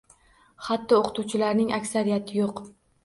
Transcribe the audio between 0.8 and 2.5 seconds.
o‘qituvchilarning aksariyati